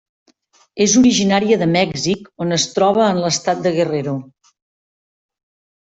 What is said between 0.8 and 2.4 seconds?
És originària de Mèxic,